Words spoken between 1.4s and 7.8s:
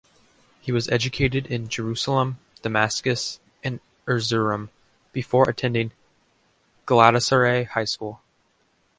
in Jerusalem, Damascus and Erzurum before attending Galatasaray